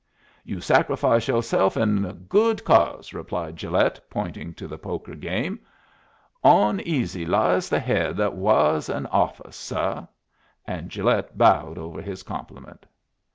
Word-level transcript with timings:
"You 0.43 0.61
sacrifice 0.61 1.27
yo'self 1.27 1.77
in 1.77 2.01
the 2.01 2.13
good 2.13 2.63
cause," 2.65 3.13
replied 3.13 3.55
Gilet, 3.55 3.99
pointing 4.09 4.55
to 4.55 4.67
the 4.67 4.79
poker 4.79 5.13
game. 5.13 5.59
"Oneasy 6.43 7.23
lies 7.27 7.69
the 7.69 7.79
head 7.79 8.17
that 8.17 8.33
wahs 8.33 8.89
an 8.89 9.05
office, 9.05 9.55
suh." 9.55 10.07
And 10.65 10.89
Gilet 10.89 11.37
bowed 11.37 11.77
over 11.77 12.01
his 12.01 12.23
compliment. 12.23 12.87